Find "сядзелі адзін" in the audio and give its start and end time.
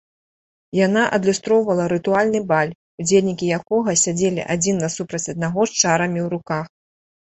4.07-4.85